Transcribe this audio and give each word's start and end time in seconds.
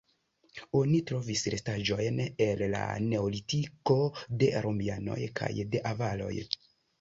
Oni 0.77 1.01
trovis 1.09 1.43
restaĵojn 1.53 2.17
el 2.45 2.63
la 2.71 2.79
neolitiko, 3.11 3.99
de 4.45 4.49
romianoj 4.67 5.19
kaj 5.43 5.53
de 5.77 5.85
avaroj. 5.93 6.33